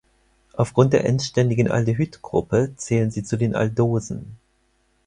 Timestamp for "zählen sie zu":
2.75-3.37